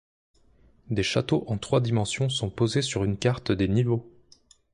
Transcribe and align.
Des 0.89 1.03
châteaux 1.03 1.43
en 1.45 1.59
trois 1.59 1.79
dimensions 1.79 2.27
sont 2.27 2.49
posés 2.49 2.81
sur 2.81 3.03
une 3.03 3.17
carte 3.19 3.51
des 3.51 3.67
niveaux. 3.67 4.11